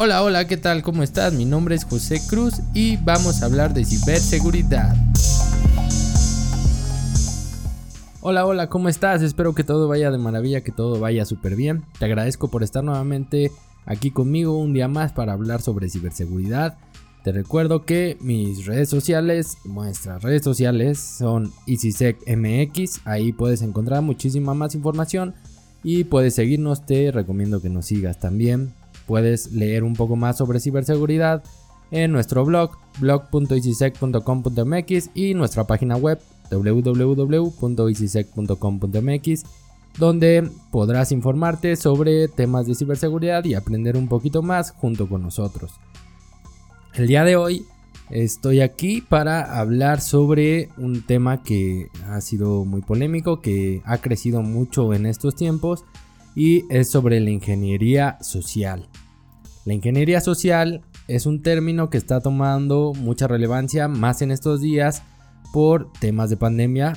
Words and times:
Hola, 0.00 0.22
hola, 0.22 0.46
¿qué 0.46 0.56
tal? 0.56 0.84
¿Cómo 0.84 1.02
estás? 1.02 1.32
Mi 1.32 1.44
nombre 1.44 1.74
es 1.74 1.84
José 1.84 2.22
Cruz 2.28 2.60
y 2.72 2.98
vamos 2.98 3.42
a 3.42 3.46
hablar 3.46 3.74
de 3.74 3.84
ciberseguridad. 3.84 4.94
Hola, 8.20 8.46
hola, 8.46 8.68
¿cómo 8.68 8.88
estás? 8.88 9.22
Espero 9.22 9.56
que 9.56 9.64
todo 9.64 9.88
vaya 9.88 10.12
de 10.12 10.18
maravilla, 10.18 10.60
que 10.60 10.70
todo 10.70 11.00
vaya 11.00 11.24
súper 11.24 11.56
bien. 11.56 11.82
Te 11.98 12.04
agradezco 12.04 12.46
por 12.48 12.62
estar 12.62 12.84
nuevamente 12.84 13.50
aquí 13.86 14.12
conmigo 14.12 14.56
un 14.56 14.72
día 14.72 14.86
más 14.86 15.10
para 15.10 15.32
hablar 15.32 15.62
sobre 15.62 15.90
ciberseguridad. 15.90 16.78
Te 17.24 17.32
recuerdo 17.32 17.84
que 17.84 18.16
mis 18.20 18.66
redes 18.66 18.88
sociales, 18.88 19.58
nuestras 19.64 20.22
redes 20.22 20.44
sociales 20.44 21.00
son 21.00 21.52
EasySecMX, 21.66 23.00
ahí 23.04 23.32
puedes 23.32 23.62
encontrar 23.62 24.02
muchísima 24.02 24.54
más 24.54 24.76
información 24.76 25.34
y 25.82 26.04
puedes 26.04 26.36
seguirnos, 26.36 26.86
te 26.86 27.10
recomiendo 27.10 27.60
que 27.60 27.68
nos 27.68 27.86
sigas 27.86 28.20
también. 28.20 28.77
Puedes 29.08 29.50
leer 29.52 29.82
un 29.82 29.94
poco 29.94 30.14
más 30.14 30.36
sobre 30.36 30.60
ciberseguridad 30.60 31.42
en 31.90 32.12
nuestro 32.12 32.44
blog 32.44 32.72
blog.easysec.com.mx 33.00 35.10
y 35.14 35.32
nuestra 35.32 35.66
página 35.66 35.96
web 35.96 36.20
www.easysec.com.mx 36.50 39.44
donde 39.98 40.50
podrás 40.70 41.10
informarte 41.10 41.74
sobre 41.76 42.28
temas 42.28 42.66
de 42.66 42.74
ciberseguridad 42.74 43.42
y 43.44 43.54
aprender 43.54 43.96
un 43.96 44.08
poquito 44.08 44.42
más 44.42 44.72
junto 44.72 45.08
con 45.08 45.22
nosotros. 45.22 45.72
El 46.94 47.06
día 47.06 47.24
de 47.24 47.36
hoy 47.36 47.64
estoy 48.10 48.60
aquí 48.60 49.00
para 49.00 49.58
hablar 49.58 50.02
sobre 50.02 50.68
un 50.76 51.02
tema 51.02 51.42
que 51.42 51.88
ha 52.06 52.20
sido 52.20 52.64
muy 52.64 52.82
polémico, 52.82 53.40
que 53.40 53.82
ha 53.84 53.98
crecido 53.98 54.42
mucho 54.42 54.94
en 54.94 55.06
estos 55.06 55.34
tiempos 55.34 55.84
y 56.34 56.64
es 56.70 56.90
sobre 56.90 57.20
la 57.20 57.30
ingeniería 57.30 58.18
social. 58.20 58.88
La 59.68 59.74
ingeniería 59.74 60.22
social 60.22 60.80
es 61.08 61.26
un 61.26 61.42
término 61.42 61.90
que 61.90 61.98
está 61.98 62.20
tomando 62.20 62.94
mucha 62.94 63.28
relevancia 63.28 63.86
más 63.86 64.22
en 64.22 64.30
estos 64.30 64.62
días 64.62 65.02
por 65.52 65.92
temas 66.00 66.30
de 66.30 66.38
pandemia. 66.38 66.94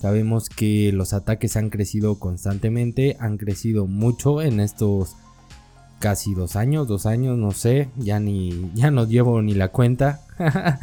Sabemos 0.00 0.48
que 0.48 0.90
los 0.92 1.12
ataques 1.12 1.54
han 1.58 1.68
crecido 1.68 2.18
constantemente, 2.18 3.18
han 3.20 3.36
crecido 3.36 3.86
mucho 3.86 4.40
en 4.40 4.60
estos 4.60 5.16
casi 5.98 6.32
dos 6.32 6.56
años, 6.56 6.88
dos 6.88 7.04
años, 7.04 7.36
no 7.36 7.50
sé, 7.50 7.90
ya 7.98 8.18
ni, 8.20 8.70
ya 8.72 8.90
no 8.90 9.06
llevo 9.06 9.42
ni 9.42 9.52
la 9.52 9.68
cuenta. 9.68 10.22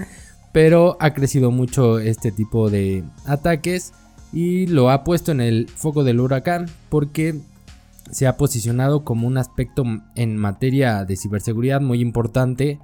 Pero 0.53 0.95
ha 0.99 1.15
crecido 1.15 1.49
mucho 1.49 1.97
este 1.97 2.31
tipo 2.31 2.69
de 2.69 3.03
ataques 3.25 3.93
y 4.31 4.67
lo 4.67 4.91
ha 4.91 5.03
puesto 5.03 5.31
en 5.31 5.41
el 5.41 5.67
foco 5.69 6.03
del 6.03 6.19
huracán 6.19 6.67
porque 6.89 7.41
se 8.09 8.27
ha 8.27 8.37
posicionado 8.37 9.03
como 9.03 9.27
un 9.27 9.37
aspecto 9.37 9.83
en 10.15 10.37
materia 10.37 11.05
de 11.05 11.15
ciberseguridad 11.15 11.81
muy 11.81 12.01
importante 12.01 12.79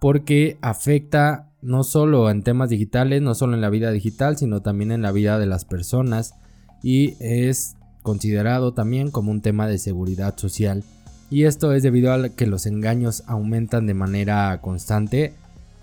porque 0.00 0.58
afecta 0.62 1.50
no 1.62 1.84
solo 1.84 2.30
en 2.30 2.42
temas 2.42 2.70
digitales, 2.70 3.22
no 3.22 3.34
solo 3.34 3.54
en 3.54 3.60
la 3.60 3.70
vida 3.70 3.90
digital, 3.90 4.36
sino 4.36 4.62
también 4.62 4.92
en 4.92 5.02
la 5.02 5.12
vida 5.12 5.38
de 5.38 5.46
las 5.46 5.64
personas 5.64 6.34
y 6.82 7.16
es 7.20 7.76
considerado 8.02 8.72
también 8.72 9.10
como 9.10 9.30
un 9.30 9.42
tema 9.42 9.66
de 9.66 9.78
seguridad 9.78 10.36
social. 10.36 10.84
Y 11.30 11.44
esto 11.44 11.72
es 11.72 11.82
debido 11.82 12.12
a 12.12 12.28
que 12.30 12.46
los 12.46 12.66
engaños 12.66 13.22
aumentan 13.26 13.86
de 13.86 13.94
manera 13.94 14.58
constante 14.60 15.34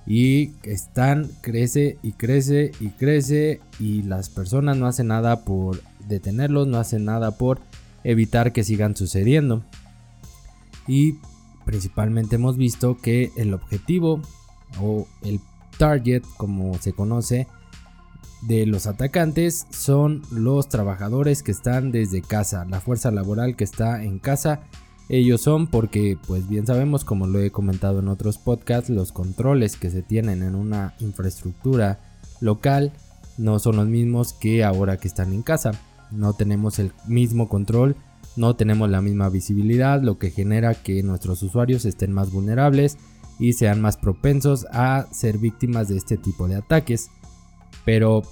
y 0.05 0.52
están, 0.63 1.29
crece 1.41 1.97
y 2.02 2.13
crece 2.13 2.71
y 2.79 2.89
crece 2.89 3.61
y 3.79 4.03
las 4.03 4.29
personas 4.29 4.77
no 4.77 4.87
hacen 4.87 5.07
nada 5.07 5.43
por 5.43 5.81
detenerlos, 6.07 6.67
no 6.67 6.77
hacen 6.77 7.05
nada 7.05 7.31
por 7.31 7.59
evitar 8.08 8.53
que 8.53 8.63
sigan 8.63 8.95
sucediendo. 8.95 9.63
Y 10.88 11.19
principalmente 11.66 12.38
hemos 12.38 12.55
visto 12.55 12.97
que 12.97 13.31
el 13.36 13.53
objetivo 13.53 14.22
o 14.81 15.05
el 15.23 15.41
target 15.77 16.23
como 16.38 16.77
se 16.80 16.94
conoce 16.94 17.47
de 18.41 18.66
los 18.66 18.88
atacantes 18.88 19.67
son 19.72 20.21
los 20.31 20.70
trabajadores 20.70 21.43
que 21.43 21.52
están 21.52 21.92
desde 21.92 22.21
casa, 22.21 22.65
la 22.65 22.80
fuerza 22.80 23.11
laboral 23.11 23.58
que 23.58 23.65
está 23.65 24.02
en 24.04 24.20
casa. 24.20 24.61
Ellos 25.10 25.42
son 25.42 25.67
porque, 25.67 26.17
pues 26.27 26.48
bien 26.48 26.65
sabemos, 26.65 27.04
como 27.04 27.27
lo 27.27 27.39
he 27.42 27.52
comentado 27.52 27.99
en 27.99 28.08
otros 28.08 28.37
podcasts, 28.37 28.89
los 28.89 29.11
controles 29.11 29.76
que 29.76 29.89
se 29.89 30.02
tienen 30.02 30.43
en 30.43 30.55
una 30.55 30.95
infraestructura 30.99 31.99
local 32.39 32.93
no 33.37 33.60
son 33.60 33.76
los 33.76 33.87
mismos 33.87 34.33
que 34.33 34.64
ahora 34.64 34.98
que 34.98 35.08
están 35.08 35.33
en 35.33 35.43
casa. 35.43 35.71
No 36.11 36.33
tenemos 36.33 36.80
el 36.80 36.93
mismo 37.08 37.49
control, 37.49 37.95
no 38.37 38.55
tenemos 38.55 38.89
la 38.89 39.02
misma 39.02 39.30
visibilidad, 39.30 40.02
lo 40.02 40.17
que 40.17 40.31
genera 40.31 40.75
que 40.75 41.03
nuestros 41.03 41.42
usuarios 41.43 41.86
estén 41.86 42.14
más 42.14 42.31
vulnerables 42.31 42.98
y 43.39 43.53
sean 43.53 43.81
más 43.81 43.98
propensos 43.98 44.65
a 44.71 45.08
ser 45.11 45.37
víctimas 45.37 45.87
de 45.87 45.98
este 45.98 46.17
tipo 46.17 46.48
de 46.48 46.55
ataques. 46.55 47.09
Pero 47.86 48.23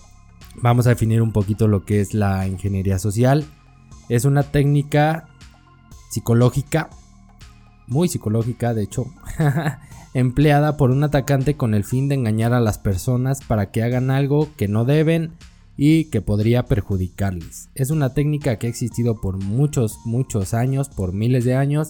vamos 0.62 0.88
a 0.88 0.92
definir 0.92 1.22
un 1.22 1.32
poquito 1.32 1.68
lo 1.68 1.86
que 1.86 2.02
es 2.02 2.14
la 2.14 2.48
ingeniería 2.48 3.00
social. 3.00 3.46
Es 4.10 4.26
una 4.26 4.44
técnica 4.44 5.28
psicológica, 6.10 6.90
muy 7.88 8.08
psicológica 8.08 8.74
de 8.74 8.84
hecho, 8.84 9.06
empleada 10.14 10.78
por 10.78 10.92
un 10.92 11.04
atacante 11.04 11.56
con 11.56 11.74
el 11.74 11.84
fin 11.84 12.08
de 12.10 12.16
engañar 12.16 12.54
a 12.54 12.62
las 12.62 12.78
personas 12.78 13.42
para 13.42 13.72
que 13.72 13.84
hagan 13.84 14.12
algo 14.12 14.50
que 14.56 14.68
no 14.68 14.86
deben 14.86 15.34
y 15.78 16.06
que 16.06 16.22
podría 16.22 16.66
perjudicarles. 16.66 17.70
Es 17.76 17.90
una 17.90 18.14
técnica 18.14 18.58
que 18.58 18.68
ha 18.68 18.70
existido 18.70 19.20
por 19.20 19.38
muchos, 19.38 20.00
muchos 20.06 20.54
años, 20.54 20.90
por 20.90 21.14
miles 21.14 21.46
de 21.46 21.56
años, 21.56 21.90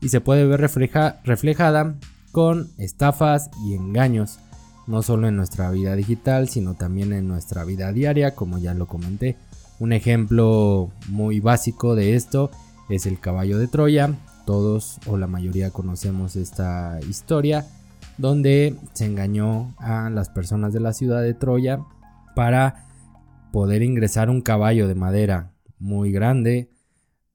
y 0.00 0.08
se 0.08 0.20
puede 0.20 0.46
ver 0.46 0.60
reflejada 0.60 1.96
con 2.32 2.70
estafas 2.78 3.50
y 3.64 3.74
engaños, 3.74 4.38
no 4.86 5.02
solo 5.02 5.26
en 5.26 5.36
nuestra 5.36 5.70
vida 5.70 5.96
digital, 5.96 6.48
sino 6.48 6.74
también 6.74 7.12
en 7.12 7.28
nuestra 7.28 7.64
vida 7.64 7.92
diaria, 7.92 8.34
como 8.34 8.58
ya 8.58 8.74
lo 8.74 8.86
comenté. 8.86 9.36
Un 9.78 9.92
ejemplo 9.92 10.90
muy 11.08 11.40
básico 11.40 11.94
de 11.94 12.14
esto 12.14 12.50
es 12.88 13.06
el 13.06 13.18
caballo 13.18 13.58
de 13.58 13.68
Troya. 13.68 14.14
Todos 14.46 14.98
o 15.06 15.16
la 15.16 15.26
mayoría 15.26 15.70
conocemos 15.70 16.36
esta 16.36 17.00
historia, 17.08 17.66
donde 18.16 18.76
se 18.92 19.06
engañó 19.06 19.74
a 19.78 20.08
las 20.08 20.28
personas 20.28 20.72
de 20.72 20.80
la 20.80 20.92
ciudad 20.92 21.20
de 21.22 21.34
Troya 21.34 21.80
para 22.34 22.86
poder 23.56 23.82
ingresar 23.82 24.28
un 24.28 24.42
caballo 24.42 24.86
de 24.86 24.94
madera 24.94 25.54
muy 25.78 26.12
grande, 26.12 26.68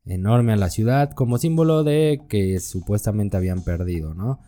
enorme 0.06 0.54
a 0.54 0.56
la 0.56 0.70
ciudad, 0.70 1.09
como 1.14 1.40
símbolo 1.40 1.84
de 1.84 2.22
que 2.30 2.59
supuestamente 2.59 3.38
habían 3.38 3.64
perdido, 3.64 4.14
¿no? 4.14 4.40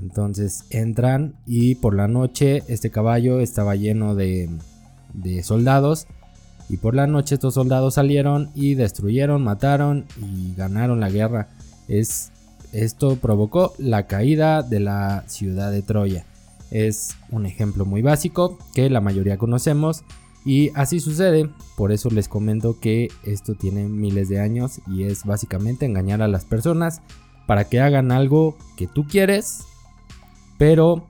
Entonces 0.00 0.66
entran 0.68 1.36
y 1.46 1.76
por 1.76 1.94
la 1.94 2.08
noche 2.08 2.62
este 2.68 2.90
caballo 2.90 3.40
estaba 3.40 3.74
lleno 3.74 4.14
de, 4.14 4.50
soldados. 5.42 6.08
Y 6.68 6.76
por 6.76 6.94
la 6.94 7.06
noche 7.06 7.36
estos 7.36 7.54
soldados 7.54 7.94
salieron 7.94 8.50
y 8.54 8.74
destruyeron, 8.74 9.42
mataron 9.42 10.04
y 10.18 10.54
ganaron 10.54 11.00
la 11.00 11.08
guerra. 11.08 11.48
Es, 11.88 12.32
esto 12.74 13.16
provocó 13.16 13.72
la 13.78 14.06
caída 14.06 14.62
de 14.62 14.80
la 14.80 15.24
ciudad 15.26 15.72
de 15.72 15.80
Troya. 15.80 16.26
Es 16.70 17.16
un 17.30 17.46
ejemplo 17.46 17.86
muy 17.86 18.02
básico 18.02 18.58
que 18.74 18.90
la 18.90 19.00
mayoría 19.00 19.38
conocemos 19.38 20.04
y 20.44 20.70
así 20.74 21.00
sucede. 21.00 21.50
Por 21.76 21.92
eso 21.92 22.10
les 22.10 22.28
comento 22.28 22.78
que 22.80 23.08
esto 23.24 23.54
tiene 23.54 23.88
miles 23.88 24.28
de 24.28 24.40
años 24.40 24.80
y 24.86 25.04
es 25.04 25.24
básicamente 25.24 25.86
engañar 25.86 26.22
a 26.22 26.28
las 26.28 26.44
personas 26.44 27.00
para 27.46 27.64
que 27.64 27.80
hagan 27.80 28.12
algo 28.12 28.56
que 28.76 28.86
tú 28.86 29.06
quieres 29.06 29.64
pero 30.58 31.04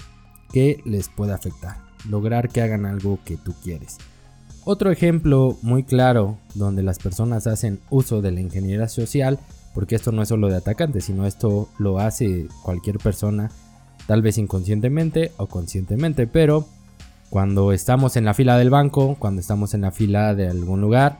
que 0.53 0.81
les 0.84 1.09
puede 1.09 1.33
afectar. 1.33 1.77
Lograr 2.09 2.49
que 2.49 2.62
hagan 2.62 2.87
algo 2.87 3.19
que 3.25 3.37
tú 3.37 3.55
quieres. 3.62 3.99
Otro 4.65 4.91
ejemplo 4.91 5.56
muy 5.62 5.84
claro 5.84 6.39
donde 6.55 6.83
las 6.83 6.99
personas 6.99 7.47
hacen 7.47 7.81
uso 7.91 8.23
de 8.23 8.33
la 8.33 8.41
ingeniería 8.41 8.89
social, 8.89 9.39
porque 9.75 9.94
esto 9.94 10.12
no 10.12 10.23
es 10.23 10.28
solo 10.28 10.49
de 10.49 10.56
atacantes, 10.56 11.05
sino 11.05 11.27
esto 11.27 11.69
lo 11.78 11.99
hace 11.99 12.47
cualquier 12.62 12.99
persona, 12.99 13.50
tal 14.06 14.23
vez 14.23 14.38
inconscientemente 14.38 15.32
o 15.37 15.47
conscientemente, 15.47 16.26
pero 16.26 16.67
cuando 17.35 17.73
estamos 17.73 18.17
en 18.17 18.25
la 18.25 18.33
fila 18.33 18.57
del 18.57 18.71
banco, 18.71 19.17
cuando 19.19 19.41
estamos 19.41 19.75
en 19.75 19.81
la 19.81 19.91
fila 19.91 20.37
de 20.37 20.47
algún 20.47 20.81
lugar 20.81 21.19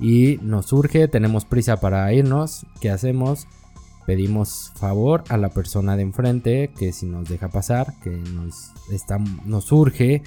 y 0.00 0.38
nos 0.40 0.64
surge, 0.64 1.06
tenemos 1.06 1.44
prisa 1.44 1.80
para 1.80 2.10
irnos, 2.14 2.64
¿qué 2.80 2.88
hacemos? 2.88 3.46
pedimos 4.06 4.72
favor 4.76 5.22
a 5.28 5.36
la 5.36 5.50
persona 5.50 5.98
de 5.98 6.02
enfrente 6.02 6.70
que 6.78 6.94
si 6.94 7.04
nos 7.04 7.28
deja 7.28 7.48
pasar, 7.48 7.92
que 8.02 8.08
nos, 8.08 8.72
está, 8.90 9.18
nos 9.44 9.64
surge 9.64 10.22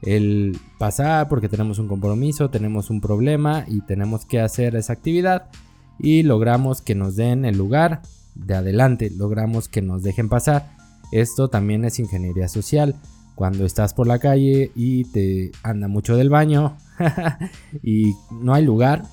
el 0.00 0.58
pasar 0.78 1.28
porque 1.28 1.50
tenemos 1.50 1.78
un 1.78 1.86
compromiso, 1.86 2.48
tenemos 2.48 2.88
un 2.88 3.02
problema 3.02 3.66
y 3.68 3.82
tenemos 3.82 4.24
que 4.24 4.40
hacer 4.40 4.74
esa 4.74 4.94
actividad 4.94 5.50
y 5.98 6.22
logramos 6.22 6.80
que 6.80 6.94
nos 6.94 7.14
den 7.14 7.44
el 7.44 7.58
lugar 7.58 8.00
de 8.34 8.54
adelante, 8.54 9.10
logramos 9.14 9.68
que 9.68 9.82
nos 9.82 10.02
dejen 10.02 10.30
pasar. 10.30 10.70
Esto 11.12 11.48
también 11.48 11.84
es 11.84 11.98
ingeniería 11.98 12.48
social. 12.48 12.96
Cuando 13.38 13.64
estás 13.64 13.94
por 13.94 14.08
la 14.08 14.18
calle 14.18 14.72
y 14.74 15.04
te 15.04 15.52
anda 15.62 15.86
mucho 15.86 16.16
del 16.16 16.28
baño 16.28 16.76
y 17.84 18.14
no 18.32 18.52
hay 18.52 18.64
lugar, 18.64 19.04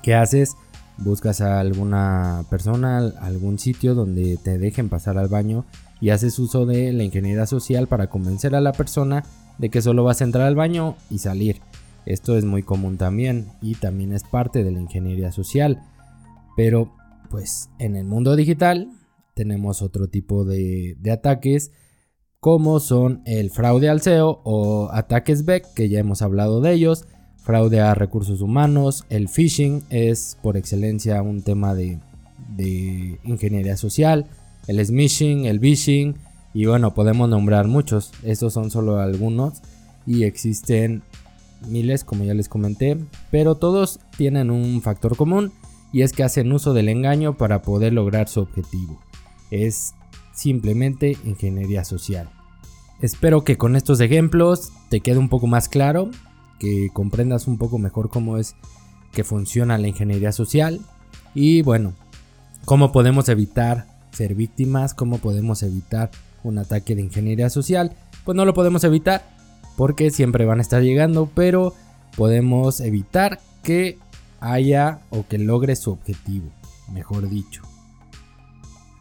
¿qué 0.00 0.14
haces? 0.14 0.54
buscas 0.98 1.40
a 1.40 1.58
alguna 1.58 2.44
persona, 2.50 2.98
algún 3.20 3.58
sitio 3.58 3.96
donde 3.96 4.36
te 4.36 4.58
dejen 4.58 4.88
pasar 4.88 5.18
al 5.18 5.28
baño 5.28 5.64
y 6.00 6.10
haces 6.10 6.38
uso 6.38 6.66
de 6.66 6.92
la 6.92 7.02
ingeniería 7.02 7.46
social 7.46 7.88
para 7.88 8.08
convencer 8.08 8.54
a 8.54 8.60
la 8.60 8.72
persona 8.72 9.24
de 9.58 9.70
que 9.70 9.82
solo 9.82 10.04
vas 10.04 10.20
a 10.20 10.24
entrar 10.24 10.46
al 10.46 10.54
baño 10.54 10.94
y 11.10 11.18
salir. 11.18 11.60
Esto 12.06 12.36
es 12.36 12.44
muy 12.44 12.62
común 12.62 12.96
también 12.96 13.48
y 13.60 13.74
también 13.74 14.12
es 14.12 14.22
parte 14.22 14.62
de 14.62 14.70
la 14.70 14.80
ingeniería 14.80 15.32
social. 15.32 15.82
Pero 16.56 16.92
pues 17.28 17.70
en 17.80 17.96
el 17.96 18.04
mundo 18.04 18.36
digital 18.36 18.88
tenemos 19.34 19.82
otro 19.82 20.08
tipo 20.08 20.44
de, 20.44 20.96
ataques 21.12 21.72
como 22.40 22.78
son 22.80 23.22
el 23.24 23.50
fraude 23.50 23.88
al 23.88 24.00
SEO 24.00 24.40
o 24.44 24.90
ataques 24.92 25.44
BEC 25.44 25.74
que 25.74 25.88
ya 25.88 25.98
hemos 25.98 26.22
hablado 26.22 26.60
de 26.60 26.72
ellos 26.72 27.06
fraude 27.48 27.80
a 27.80 27.94
recursos 27.94 28.42
humanos, 28.42 29.06
el 29.08 29.30
phishing 29.30 29.82
es 29.88 30.36
por 30.42 30.58
excelencia 30.58 31.22
un 31.22 31.40
tema 31.40 31.74
de, 31.74 31.98
ingeniería 33.24 33.78
social, 33.78 34.26
el 34.66 34.84
smishing, 34.84 35.46
el 35.46 35.58
phishing 35.58 36.14
y 36.52 36.66
bueno, 36.66 36.92
podemos 36.92 37.26
nombrar 37.26 37.66
muchos, 37.66 38.12
estos 38.22 38.52
son 38.52 38.70
solo 38.70 38.98
algunos 38.98 39.62
y 40.06 40.24
existen 40.24 41.02
miles 41.66 42.04
como 42.04 42.24
ya 42.24 42.34
les 42.34 42.50
comenté, 42.50 42.98
pero 43.30 43.54
todos 43.54 43.98
tienen 44.18 44.50
un 44.50 44.82
factor 44.82 45.16
común 45.16 45.50
y 45.90 46.02
es 46.02 46.12
que 46.12 46.24
hacen 46.24 46.52
uso 46.52 46.74
del 46.74 46.90
engaño 46.90 47.38
para 47.38 47.62
poder 47.62 47.94
lograr 47.94 48.28
su 48.28 48.40
objetivo. 48.40 49.00
Es 49.50 49.94
simplemente 50.38 51.16
ingeniería 51.24 51.84
social. 51.84 52.30
Espero 53.00 53.42
que 53.42 53.58
con 53.58 53.74
estos 53.74 54.00
ejemplos 54.00 54.70
te 54.88 55.00
quede 55.00 55.18
un 55.18 55.28
poco 55.28 55.48
más 55.48 55.68
claro 55.68 56.10
que 56.60 56.90
comprendas 56.92 57.48
un 57.48 57.58
poco 57.58 57.78
mejor 57.78 58.08
cómo 58.08 58.36
es 58.36 58.54
que 59.12 59.24
funciona 59.24 59.78
la 59.78 59.88
ingeniería 59.88 60.30
social 60.30 60.80
y 61.34 61.62
bueno, 61.62 61.92
cómo 62.64 62.92
podemos 62.92 63.28
evitar 63.28 63.86
ser 64.12 64.34
víctimas, 64.34 64.94
cómo 64.94 65.18
podemos 65.18 65.62
evitar 65.62 66.10
un 66.44 66.58
ataque 66.58 66.94
de 66.94 67.02
ingeniería 67.02 67.50
social. 67.50 67.96
Pues 68.24 68.36
no 68.36 68.44
lo 68.44 68.54
podemos 68.54 68.84
evitar 68.84 69.28
porque 69.76 70.10
siempre 70.10 70.44
van 70.44 70.58
a 70.58 70.62
estar 70.62 70.82
llegando, 70.82 71.28
pero 71.34 71.74
podemos 72.16 72.80
evitar 72.80 73.40
que 73.64 73.98
haya 74.40 75.00
o 75.10 75.26
que 75.26 75.38
logre 75.38 75.74
su 75.74 75.90
objetivo, 75.90 76.48
mejor 76.92 77.28
dicho. 77.28 77.62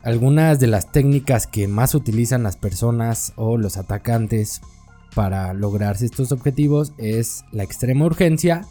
Algunas 0.08 0.58
de 0.62 0.68
las 0.68 0.90
técnicas 0.94 1.48
que 1.48 1.68
más 1.68 1.94
utilizan 1.94 2.42
las 2.42 2.56
personas 2.56 3.34
o 3.36 3.58
los 3.58 3.76
atacantes 3.76 4.62
para 5.14 5.54
lograrse 5.54 6.06
estos 6.06 6.32
objetivos 6.32 6.94
es 6.98 7.44
la 7.52 7.64
extrema 7.64 8.06
urgencia, 8.06 8.66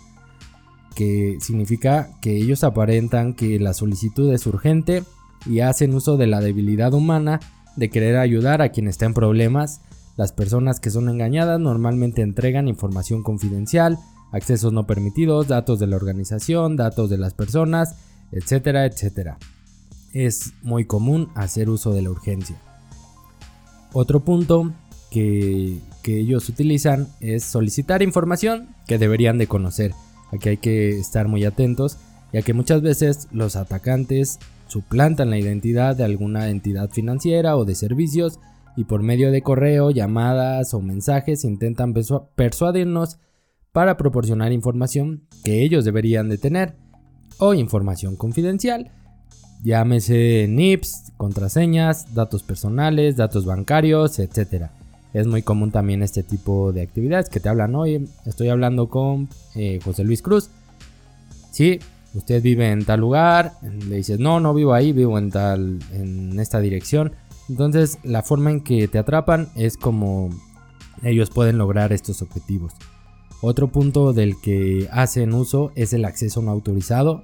que 0.94 1.36
significa 1.42 2.08
que 2.22 2.38
ellos 2.38 2.64
aparentan 2.64 3.34
que 3.34 3.60
la 3.60 3.74
solicitud 3.74 4.32
es 4.32 4.46
urgente 4.46 5.04
y 5.44 5.60
hacen 5.60 5.94
uso 5.94 6.16
de 6.16 6.26
la 6.26 6.40
debilidad 6.40 6.94
humana 6.94 7.40
de 7.76 7.90
querer 7.90 8.16
ayudar 8.16 8.62
a 8.62 8.70
quien 8.70 8.88
está 8.88 9.04
en 9.04 9.12
problemas. 9.12 9.82
Las 10.16 10.32
personas 10.32 10.80
que 10.80 10.88
son 10.88 11.10
engañadas 11.10 11.60
normalmente 11.60 12.22
entregan 12.22 12.66
información 12.66 13.22
confidencial, 13.22 13.98
accesos 14.32 14.72
no 14.72 14.86
permitidos, 14.86 15.48
datos 15.48 15.80
de 15.80 15.86
la 15.86 15.96
organización, 15.96 16.76
datos 16.76 17.10
de 17.10 17.18
las 17.18 17.34
personas, 17.34 17.94
etcétera, 18.32 18.86
etcétera. 18.86 19.36
Es 20.18 20.54
muy 20.62 20.86
común 20.86 21.28
hacer 21.34 21.68
uso 21.68 21.92
de 21.92 22.00
la 22.00 22.08
urgencia. 22.08 22.56
Otro 23.92 24.20
punto 24.20 24.72
que, 25.10 25.78
ellos 26.06 26.48
utilizan 26.48 27.08
es 27.20 27.44
solicitar 27.44 28.00
información 28.00 28.68
que 28.86 28.96
deberían 28.96 29.36
de 29.36 29.46
conocer. 29.46 29.92
Aquí 30.32 30.48
hay 30.48 30.56
que 30.56 30.98
estar 30.98 31.28
muy 31.28 31.44
atentos, 31.44 31.98
ya 32.32 32.40
que 32.40 32.54
muchas 32.54 32.80
veces 32.80 33.28
los 33.30 33.56
atacantes 33.56 34.38
suplantan 34.68 35.28
la 35.28 35.38
identidad 35.38 35.96
de 35.96 36.04
alguna 36.04 36.48
entidad 36.48 36.88
financiera 36.90 37.56
o 37.56 37.66
de 37.66 37.74
servicios 37.74 38.38
y 38.74 38.84
por 38.84 39.02
medio 39.02 39.30
de 39.30 39.42
correo, 39.42 39.90
llamadas 39.90 40.72
o 40.72 40.80
mensajes 40.80 41.44
intentan 41.44 41.92
persuadirnos 41.92 43.18
para 43.72 43.98
proporcionar 43.98 44.52
información 44.52 45.26
que 45.44 45.62
ellos 45.62 45.84
deberían 45.84 46.30
de 46.30 46.38
tener 46.38 46.76
o 47.38 47.52
información 47.52 48.16
confidencial. 48.16 48.92
Llámese 49.62 50.46
NIPS, 50.48 51.12
contraseñas, 51.16 52.14
datos 52.14 52.42
personales, 52.42 53.16
datos 53.16 53.44
bancarios, 53.44 54.18
etc 54.18 54.68
es 55.20 55.26
muy 55.26 55.40
común 55.40 55.70
también 55.70 56.02
este 56.02 56.22
tipo 56.22 56.72
de 56.72 56.82
actividades 56.82 57.30
que 57.30 57.40
te 57.40 57.48
hablan 57.48 57.74
hoy. 57.74 58.06
Estoy 58.26 58.50
hablando 58.50 58.90
con 58.90 59.30
eh, 59.54 59.80
José 59.82 60.04
Luis 60.04 60.20
Cruz. 60.20 60.50
Si 61.52 61.80
usted 62.14 62.42
vive 62.42 62.70
en 62.70 62.84
tal 62.84 63.00
lugar, 63.00 63.52
le 63.62 63.96
dices, 63.96 64.18
no, 64.18 64.40
no 64.40 64.52
vivo 64.52 64.74
ahí, 64.74 64.92
vivo 64.92 65.16
en 65.16 65.30
tal, 65.30 65.78
en 65.92 66.38
esta 66.38 66.60
dirección. 66.60 67.12
Entonces, 67.48 67.98
la 68.02 68.22
forma 68.22 68.50
en 68.50 68.60
que 68.60 68.88
te 68.88 68.98
atrapan 68.98 69.48
es 69.56 69.78
como 69.78 70.28
ellos 71.02 71.30
pueden 71.30 71.56
lograr 71.56 71.94
estos 71.94 72.20
objetivos. 72.20 72.74
Otro 73.40 73.68
punto 73.68 74.12
del 74.12 74.38
que 74.38 74.86
hacen 74.92 75.32
uso 75.32 75.72
es 75.76 75.94
el 75.94 76.04
acceso 76.04 76.42
no 76.42 76.50
autorizado. 76.50 77.22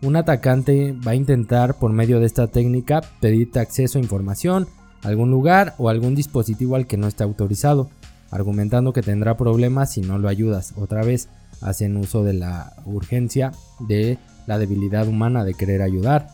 Un 0.00 0.14
atacante 0.14 0.92
va 0.92 1.12
a 1.12 1.16
intentar 1.16 1.78
por 1.78 1.92
medio 1.92 2.20
de 2.20 2.26
esta 2.26 2.46
técnica 2.46 3.00
pedirte 3.20 3.58
acceso 3.58 3.98
a 3.98 4.02
información 4.02 4.68
algún 5.02 5.30
lugar 5.30 5.74
o 5.78 5.88
algún 5.88 6.14
dispositivo 6.14 6.76
al 6.76 6.86
que 6.86 6.96
no 6.96 7.06
esté 7.06 7.24
autorizado, 7.24 7.88
argumentando 8.30 8.92
que 8.92 9.02
tendrá 9.02 9.36
problemas 9.36 9.92
si 9.92 10.00
no 10.00 10.18
lo 10.18 10.28
ayudas. 10.28 10.74
Otra 10.76 11.02
vez 11.02 11.28
hacen 11.60 11.96
uso 11.96 12.24
de 12.24 12.34
la 12.34 12.74
urgencia 12.84 13.52
de 13.80 14.18
la 14.46 14.58
debilidad 14.58 15.08
humana 15.08 15.44
de 15.44 15.54
querer 15.54 15.82
ayudar. 15.82 16.28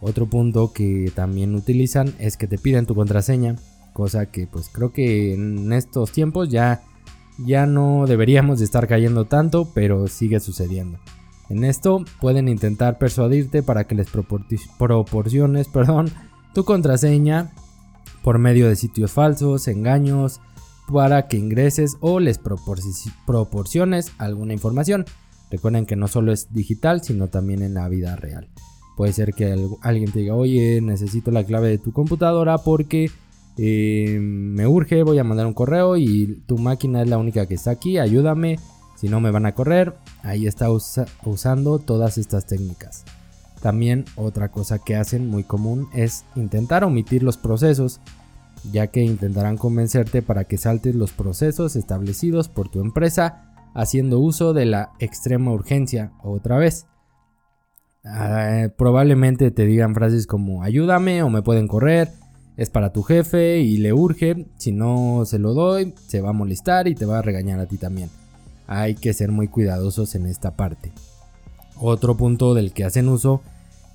Otro 0.00 0.26
punto 0.26 0.72
que 0.72 1.12
también 1.14 1.54
utilizan 1.54 2.14
es 2.18 2.36
que 2.36 2.46
te 2.46 2.58
piden 2.58 2.86
tu 2.86 2.94
contraseña, 2.94 3.56
cosa 3.92 4.26
que 4.26 4.46
pues 4.46 4.68
creo 4.68 4.92
que 4.92 5.34
en 5.34 5.72
estos 5.72 6.12
tiempos 6.12 6.48
ya 6.48 6.82
ya 7.38 7.66
no 7.66 8.06
deberíamos 8.06 8.58
de 8.58 8.64
estar 8.64 8.86
cayendo 8.86 9.24
tanto, 9.24 9.68
pero 9.74 10.06
sigue 10.06 10.38
sucediendo. 10.38 10.98
En 11.48 11.64
esto 11.64 12.04
pueden 12.20 12.48
intentar 12.48 12.98
persuadirte 12.98 13.62
para 13.62 13.84
que 13.84 13.94
les 13.94 14.08
proporciones, 14.78 15.68
perdón, 15.72 16.10
tu 16.54 16.64
contraseña 16.64 17.52
por 18.22 18.38
medio 18.38 18.68
de 18.68 18.76
sitios 18.76 19.12
falsos, 19.12 19.68
engaños, 19.68 20.40
para 20.92 21.28
que 21.28 21.38
ingreses 21.38 21.96
o 22.00 22.20
les 22.20 22.38
proporciones 22.38 24.12
alguna 24.18 24.52
información. 24.52 25.04
Recuerden 25.50 25.86
que 25.86 25.96
no 25.96 26.08
solo 26.08 26.32
es 26.32 26.52
digital, 26.52 27.02
sino 27.02 27.28
también 27.28 27.62
en 27.62 27.74
la 27.74 27.88
vida 27.88 28.16
real. 28.16 28.48
Puede 28.96 29.12
ser 29.12 29.32
que 29.32 29.54
alguien 29.82 30.12
te 30.12 30.20
diga, 30.20 30.34
oye, 30.34 30.80
necesito 30.80 31.30
la 31.30 31.44
clave 31.44 31.68
de 31.68 31.78
tu 31.78 31.92
computadora 31.92 32.58
porque 32.58 33.10
eh, 33.58 34.18
me 34.20 34.66
urge, 34.66 35.02
voy 35.02 35.18
a 35.18 35.24
mandar 35.24 35.46
un 35.46 35.54
correo 35.54 35.96
y 35.96 36.42
tu 36.46 36.58
máquina 36.58 37.02
es 37.02 37.08
la 37.08 37.18
única 37.18 37.46
que 37.46 37.54
está 37.54 37.70
aquí, 37.70 37.98
ayúdame, 37.98 38.58
si 39.02 39.08
no 39.08 39.20
me 39.20 39.32
van 39.32 39.46
a 39.46 39.54
correr. 39.56 39.96
Ahí 40.22 40.46
está 40.46 40.68
usando 40.70 41.80
todas 41.80 42.18
estas 42.18 42.46
técnicas. 42.46 43.04
También 43.60 44.04
otra 44.14 44.48
cosa 44.50 44.78
que 44.78 44.94
hacen 44.94 45.28
muy 45.28 45.42
común 45.42 45.88
es 45.92 46.24
intentar 46.36 46.84
omitir 46.84 47.24
los 47.24 47.36
procesos, 47.36 47.98
ya 48.70 48.86
que 48.86 49.02
intentarán 49.02 49.56
convencerte 49.56 50.22
para 50.22 50.44
que 50.44 50.56
saltes 50.56 50.94
los 50.94 51.10
procesos 51.10 51.74
establecidos 51.74 52.48
por 52.48 52.68
tu 52.68 52.80
empresa 52.80 53.52
haciendo 53.74 54.20
uso 54.20 54.52
de 54.52 54.66
la 54.66 54.90
extrema 55.00 55.50
urgencia 55.50 56.12
otra 56.22 56.58
vez. 56.58 56.86
Ah, 58.04 58.68
probablemente 58.78 59.50
te 59.50 59.66
digan 59.66 59.96
frases 59.96 60.28
como 60.28 60.62
ayúdame 60.62 61.24
o 61.24 61.28
me 61.28 61.42
pueden 61.42 61.66
correr, 61.66 62.08
es 62.56 62.70
para 62.70 62.92
tu 62.92 63.02
jefe 63.02 63.58
y 63.58 63.78
le 63.78 63.92
urge, 63.92 64.46
si 64.58 64.70
no 64.70 65.24
se 65.24 65.40
lo 65.40 65.54
doy 65.54 65.92
se 66.06 66.20
va 66.20 66.30
a 66.30 66.34
molestar 66.34 66.86
y 66.86 66.94
te 66.94 67.04
va 67.04 67.18
a 67.18 67.22
regañar 67.22 67.58
a 67.58 67.66
ti 67.66 67.78
también. 67.78 68.08
Hay 68.66 68.94
que 68.94 69.12
ser 69.12 69.30
muy 69.30 69.48
cuidadosos 69.48 70.14
en 70.14 70.26
esta 70.26 70.52
parte. 70.52 70.92
Otro 71.76 72.16
punto 72.16 72.54
del 72.54 72.72
que 72.72 72.84
hacen 72.84 73.08
uso 73.08 73.42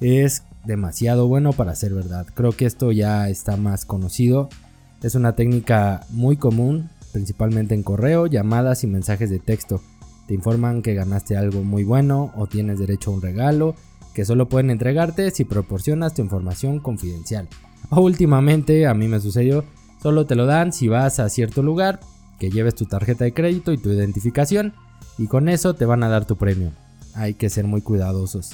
es 0.01 0.43
demasiado 0.65 1.27
bueno 1.27 1.53
para 1.53 1.75
ser 1.75 1.93
verdad. 1.93 2.27
Creo 2.33 2.51
que 2.51 2.65
esto 2.65 2.91
ya 2.91 3.29
está 3.29 3.57
más 3.57 3.85
conocido. 3.85 4.49
Es 5.01 5.15
una 5.15 5.33
técnica 5.33 6.05
muy 6.09 6.37
común, 6.37 6.89
principalmente 7.13 7.75
en 7.75 7.83
correo, 7.83 8.27
llamadas 8.27 8.83
y 8.83 8.87
mensajes 8.87 9.29
de 9.29 9.39
texto. 9.39 9.81
Te 10.27 10.33
informan 10.33 10.81
que 10.81 10.93
ganaste 10.93 11.37
algo 11.37 11.63
muy 11.63 11.83
bueno 11.83 12.33
o 12.35 12.47
tienes 12.47 12.79
derecho 12.79 13.11
a 13.11 13.13
un 13.15 13.21
regalo 13.21 13.75
que 14.13 14.25
solo 14.25 14.49
pueden 14.49 14.71
entregarte 14.71 15.31
si 15.31 15.45
proporcionas 15.45 16.15
tu 16.15 16.21
información 16.21 16.79
confidencial. 16.79 17.47
O 17.89 18.01
últimamente, 18.01 18.87
a 18.87 18.93
mí 18.93 19.07
me 19.07 19.19
sucedió, 19.19 19.63
solo 20.01 20.25
te 20.25 20.35
lo 20.35 20.45
dan 20.45 20.73
si 20.73 20.87
vas 20.87 21.19
a 21.19 21.29
cierto 21.29 21.61
lugar, 21.61 21.99
que 22.39 22.49
lleves 22.49 22.75
tu 22.75 22.85
tarjeta 22.85 23.25
de 23.25 23.33
crédito 23.33 23.71
y 23.71 23.77
tu 23.77 23.89
identificación 23.89 24.73
y 25.17 25.27
con 25.27 25.49
eso 25.49 25.73
te 25.73 25.85
van 25.85 26.03
a 26.03 26.09
dar 26.09 26.25
tu 26.25 26.35
premio. 26.35 26.71
Hay 27.15 27.33
que 27.33 27.49
ser 27.49 27.65
muy 27.65 27.81
cuidadosos. 27.81 28.51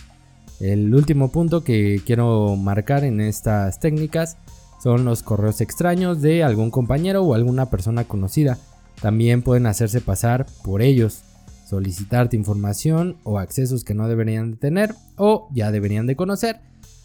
El 0.60 0.94
último 0.96 1.32
punto 1.32 1.64
que 1.64 2.02
quiero 2.06 2.56
marcar 2.56 3.04
en 3.04 3.20
estas 3.20 3.80
técnicas 3.80 4.38
son 4.82 5.06
los 5.06 5.24
correos 5.24 5.62
extraños 5.62 6.22
de 6.22 6.44
algún 6.44 6.72
compañero 6.72 7.24
o 7.24 7.34
alguna 7.34 7.70
persona 7.70 8.06
conocida. 8.06 8.58
También 9.02 9.42
pueden 9.42 9.66
hacerse 9.66 10.02
pasar 10.02 10.46
por 10.64 10.82
ellos. 10.82 11.24
solicitarte 11.66 12.36
información 12.36 13.16
o 13.24 13.40
accesos 13.40 13.84
que 13.84 13.96
no 13.96 14.08
deberían 14.08 14.52
de 14.52 14.58
tener 14.58 14.94
o 15.18 15.48
ya 15.54 15.72
deberían 15.72 16.06
de 16.06 16.16
conocer. 16.16 16.60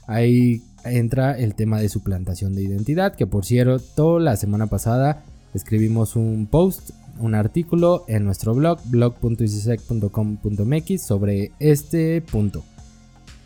Ahí 0.07 0.63
entra 0.85 1.39
el 1.39 1.55
tema 1.55 1.81
de 1.81 1.89
suplantación 1.89 2.55
de 2.55 2.65
identidad, 2.65 3.15
que 3.15 3.27
por 3.27 3.47
cierto, 3.47 4.19
la 4.19 4.37
semana 4.37 4.67
pasada 4.67 5.25
escribimos 5.55 6.17
un 6.17 6.47
post, 6.47 6.91
un 7.19 7.35
artículo 7.35 8.05
en 8.09 8.25
nuestro 8.25 8.55
blog, 8.55 8.81
blog.icisec.com.mx 8.87 11.03
sobre 11.03 11.53
este 11.59 12.23
punto, 12.23 12.65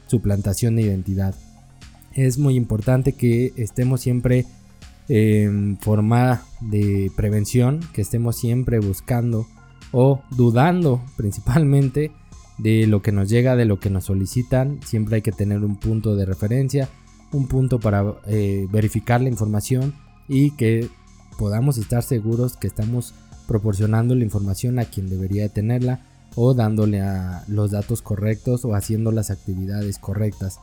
suplantación 0.06 0.76
de 0.76 0.82
identidad. 0.82 1.34
Es 2.14 2.38
muy 2.38 2.54
importante 2.56 3.14
que 3.14 3.52
estemos 3.56 4.00
siempre 4.00 4.46
en 5.08 5.78
forma 5.80 6.42
de 6.60 7.10
prevención, 7.16 7.80
que 7.92 8.02
estemos 8.02 8.36
siempre 8.36 8.78
buscando 8.80 9.46
o 9.92 10.22
dudando 10.30 11.02
principalmente 11.16 12.12
de 12.58 12.86
lo 12.86 13.02
que 13.02 13.12
nos 13.12 13.28
llega, 13.28 13.56
de 13.56 13.64
lo 13.64 13.80
que 13.80 13.90
nos 13.90 14.04
solicitan. 14.04 14.80
Siempre 14.84 15.16
hay 15.16 15.22
que 15.22 15.32
tener 15.32 15.64
un 15.64 15.76
punto 15.76 16.16
de 16.16 16.26
referencia, 16.26 16.88
un 17.32 17.48
punto 17.48 17.80
para 17.80 18.14
eh, 18.26 18.66
verificar 18.70 19.20
la 19.20 19.28
información 19.28 19.94
y 20.28 20.52
que 20.52 20.88
podamos 21.38 21.78
estar 21.78 22.02
seguros 22.02 22.56
que 22.56 22.66
estamos 22.66 23.14
proporcionando 23.46 24.14
la 24.14 24.24
información 24.24 24.78
a 24.78 24.84
quien 24.84 25.08
debería 25.08 25.48
tenerla 25.48 26.00
o 26.34 26.54
dándole 26.54 27.02
los 27.48 27.70
datos 27.70 28.02
correctos 28.02 28.64
o 28.64 28.74
haciendo 28.74 29.12
las 29.12 29.30
actividades 29.30 29.98
correctas. 29.98 30.58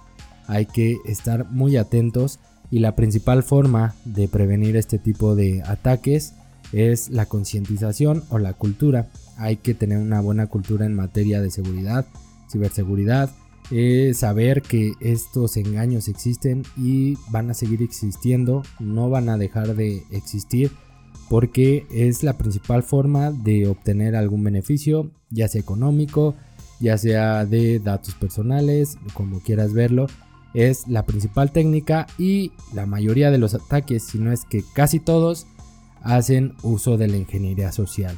Hay 0.47 0.65
que 0.65 0.97
estar 1.05 1.49
muy 1.51 1.77
atentos 1.77 2.39
y 2.71 2.79
la 2.79 2.95
principal 2.95 3.43
forma 3.43 3.95
de 4.05 4.27
prevenir 4.27 4.75
este 4.75 4.97
tipo 4.97 5.35
de 5.35 5.61
ataques 5.63 6.33
es 6.71 7.09
la 7.09 7.25
concientización 7.25 8.23
o 8.29 8.39
la 8.39 8.53
cultura. 8.53 9.07
Hay 9.37 9.57
que 9.57 9.73
tener 9.73 9.99
una 9.99 10.21
buena 10.21 10.47
cultura 10.47 10.85
en 10.85 10.95
materia 10.95 11.41
de 11.41 11.51
seguridad, 11.51 12.05
ciberseguridad, 12.51 13.29
eh, 13.71 14.13
saber 14.15 14.61
que 14.61 14.93
estos 14.99 15.57
engaños 15.57 16.07
existen 16.07 16.63
y 16.77 17.17
van 17.29 17.49
a 17.49 17.53
seguir 17.53 17.83
existiendo, 17.83 18.63
no 18.79 19.09
van 19.09 19.29
a 19.29 19.37
dejar 19.37 19.75
de 19.75 20.03
existir 20.11 20.71
porque 21.29 21.85
es 21.91 22.23
la 22.23 22.37
principal 22.37 22.83
forma 22.83 23.31
de 23.31 23.67
obtener 23.67 24.15
algún 24.15 24.43
beneficio, 24.43 25.11
ya 25.29 25.47
sea 25.47 25.61
económico, 25.61 26.35
ya 26.79 26.97
sea 26.97 27.45
de 27.45 27.79
datos 27.79 28.15
personales, 28.15 28.97
como 29.13 29.39
quieras 29.39 29.73
verlo. 29.73 30.07
Es 30.55 30.87
la 30.87 31.05
principal 31.05 31.51
técnica 31.51 32.07
y 32.17 32.51
la 32.73 32.87
mayoría 32.87 33.29
de 33.29 33.37
los 33.37 33.53
ataques, 33.53 34.03
si 34.03 34.17
no 34.17 34.31
es 34.31 34.45
que 34.45 34.63
casi 34.73 34.99
todos, 34.99 35.45
hacen 36.01 36.55
uso 36.63 36.97
de 36.97 37.07
la 37.07 37.17
ingeniería 37.17 37.71
social. 37.71 38.17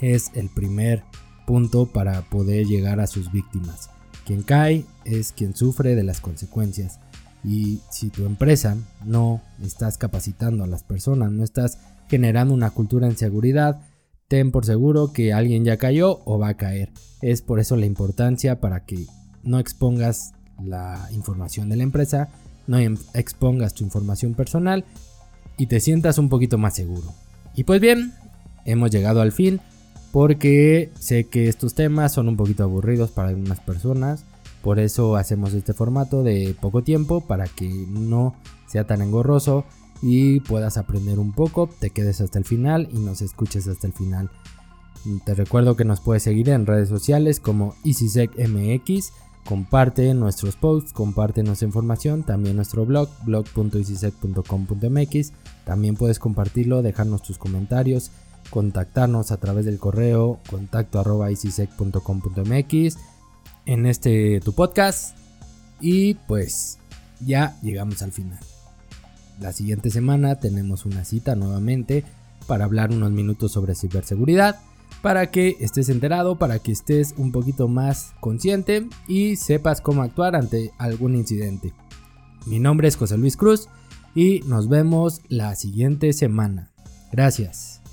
Es 0.00 0.32
el 0.34 0.48
primer 0.48 1.04
punto 1.46 1.86
para 1.86 2.22
poder 2.22 2.66
llegar 2.66 2.98
a 2.98 3.06
sus 3.06 3.30
víctimas. 3.30 3.90
Quien 4.24 4.42
cae 4.42 4.84
es 5.04 5.32
quien 5.32 5.54
sufre 5.54 5.94
de 5.94 6.02
las 6.02 6.20
consecuencias. 6.20 6.98
Y 7.44 7.80
si 7.90 8.08
tu 8.08 8.24
empresa 8.24 8.76
no 9.04 9.42
estás 9.62 9.98
capacitando 9.98 10.64
a 10.64 10.66
las 10.66 10.82
personas, 10.82 11.30
no 11.30 11.44
estás 11.44 11.78
generando 12.08 12.54
una 12.54 12.70
cultura 12.70 13.06
en 13.06 13.16
seguridad, 13.16 13.80
ten 14.28 14.50
por 14.50 14.64
seguro 14.64 15.12
que 15.12 15.32
alguien 15.32 15.64
ya 15.64 15.76
cayó 15.76 16.22
o 16.24 16.38
va 16.38 16.48
a 16.48 16.56
caer. 16.56 16.90
Es 17.20 17.42
por 17.42 17.60
eso 17.60 17.76
la 17.76 17.86
importancia 17.86 18.60
para 18.60 18.84
que 18.84 19.06
no 19.42 19.58
expongas 19.58 20.32
la 20.62 21.08
información 21.12 21.68
de 21.68 21.76
la 21.76 21.82
empresa, 21.82 22.28
no 22.66 22.78
em, 22.78 22.96
expongas 23.12 23.74
tu 23.74 23.84
información 23.84 24.34
personal 24.34 24.84
y 25.58 25.66
te 25.66 25.80
sientas 25.80 26.16
un 26.16 26.30
poquito 26.30 26.56
más 26.56 26.74
seguro. 26.74 27.12
Y 27.54 27.64
pues 27.64 27.80
bien, 27.80 28.14
hemos 28.64 28.90
llegado 28.90 29.20
al 29.20 29.32
fin 29.32 29.60
porque 30.14 30.92
sé 31.00 31.24
que 31.24 31.48
estos 31.48 31.74
temas 31.74 32.12
son 32.12 32.28
un 32.28 32.36
poquito 32.36 32.62
aburridos 32.62 33.10
para 33.10 33.30
algunas 33.30 33.58
personas. 33.58 34.24
Por 34.62 34.78
eso 34.78 35.16
hacemos 35.16 35.54
este 35.54 35.72
formato 35.72 36.22
de 36.22 36.54
poco 36.60 36.84
tiempo 36.84 37.22
para 37.22 37.48
que 37.48 37.68
no 37.88 38.36
sea 38.68 38.86
tan 38.86 39.02
engorroso 39.02 39.64
y 40.02 40.38
puedas 40.38 40.76
aprender 40.76 41.18
un 41.18 41.32
poco, 41.32 41.68
te 41.80 41.90
quedes 41.90 42.20
hasta 42.20 42.38
el 42.38 42.44
final 42.44 42.88
y 42.92 43.00
nos 43.00 43.22
escuches 43.22 43.66
hasta 43.66 43.88
el 43.88 43.92
final. 43.92 44.30
Te 45.24 45.34
recuerdo 45.34 45.74
que 45.74 45.84
nos 45.84 46.00
puedes 46.00 46.22
seguir 46.22 46.48
en 46.48 46.64
redes 46.64 46.88
sociales 46.88 47.40
como 47.40 47.74
EasySecMX 47.84 49.10
comparte 49.44 50.12
nuestros 50.14 50.56
posts, 50.56 50.92
comparte 50.92 51.42
nuestra 51.42 51.66
información, 51.66 52.22
también 52.22 52.54
nuestro 52.56 52.86
blog, 52.86 53.10
blog.icisec.com.mx. 53.24 55.32
También 55.64 55.96
puedes 55.96 56.18
compartirlo, 56.18 56.80
dejarnos 56.82 57.22
tus 57.22 57.38
comentarios, 57.38 58.10
contactarnos 58.50 59.32
a 59.32 59.36
través 59.38 59.64
del 59.64 59.78
correo 59.78 60.40
contacto 60.48 61.02
en 63.66 63.86
este 63.86 64.40
tu 64.40 64.52
podcast. 64.52 65.16
Y 65.80 66.14
pues 66.14 66.78
ya 67.20 67.56
llegamos 67.62 68.02
al 68.02 68.12
final. 68.12 68.38
La 69.40 69.52
siguiente 69.52 69.90
semana 69.90 70.36
tenemos 70.36 70.86
una 70.86 71.04
cita 71.04 71.34
nuevamente 71.34 72.04
para 72.46 72.64
hablar 72.64 72.90
unos 72.90 73.10
minutos 73.10 73.52
sobre 73.52 73.74
ciberseguridad 73.74 74.60
para 75.02 75.30
que 75.30 75.56
estés 75.60 75.90
enterado, 75.90 76.36
para 76.36 76.58
que 76.60 76.72
estés 76.72 77.14
un 77.18 77.30
poquito 77.30 77.68
más 77.68 78.14
consciente 78.20 78.88
y 79.06 79.36
sepas 79.36 79.82
cómo 79.82 80.02
actuar 80.02 80.34
ante 80.34 80.72
algún 80.78 81.14
incidente. 81.14 81.74
Mi 82.46 82.58
nombre 82.58 82.88
es 82.88 82.96
José 82.96 83.18
Luis 83.18 83.36
Cruz 83.36 83.68
y 84.14 84.40
nos 84.46 84.68
vemos 84.68 85.20
la 85.28 85.54
siguiente 85.56 86.12
semana. 86.14 86.70
Gracias. 87.12 87.83